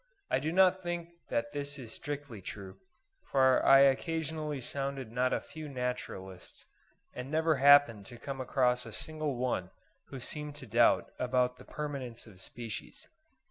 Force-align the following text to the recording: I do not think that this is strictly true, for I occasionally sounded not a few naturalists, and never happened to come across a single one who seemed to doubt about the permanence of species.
I 0.31 0.39
do 0.39 0.51
not 0.51 0.81
think 0.81 1.09
that 1.29 1.51
this 1.51 1.77
is 1.77 1.93
strictly 1.93 2.41
true, 2.41 2.79
for 3.27 3.63
I 3.63 3.81
occasionally 3.81 4.59
sounded 4.59 5.11
not 5.11 5.31
a 5.31 5.39
few 5.39 5.69
naturalists, 5.69 6.65
and 7.13 7.29
never 7.29 7.57
happened 7.57 8.07
to 8.07 8.17
come 8.17 8.41
across 8.41 8.87
a 8.87 8.93
single 8.93 9.35
one 9.35 9.69
who 10.07 10.19
seemed 10.19 10.55
to 10.55 10.65
doubt 10.65 11.11
about 11.19 11.57
the 11.57 11.65
permanence 11.65 12.25
of 12.25 12.41
species. 12.41 13.07